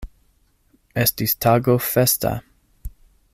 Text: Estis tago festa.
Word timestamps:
Estis 1.03 1.37
tago 1.47 1.77
festa. 1.91 2.33